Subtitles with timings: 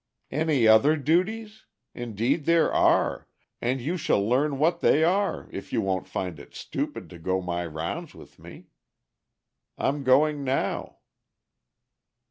[0.31, 1.67] "Any other duties?
[1.93, 3.27] Indeed there are,
[3.61, 7.39] and you shall learn what they are, if you won't find it stupid to go
[7.39, 8.65] my rounds with me.
[9.77, 10.97] I'm going now."